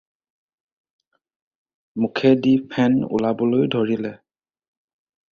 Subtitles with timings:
[2.03, 4.13] মুখে দি ফেন ওলাবলৈ ধৰিলে।